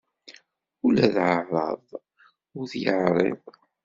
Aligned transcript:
Ula 0.85 1.05
d 1.15 1.17
aɛraḍ 1.27 1.83
ur 2.57 2.65
t-yeɛriḍ. 2.71 3.41